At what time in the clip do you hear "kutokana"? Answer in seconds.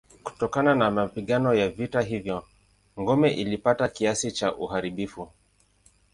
0.23-0.75